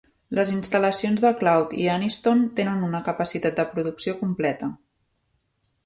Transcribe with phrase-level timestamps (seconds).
[0.37, 4.77] Les instal·lacions de Cloud i Anniston tenen una capacitat de producció completa.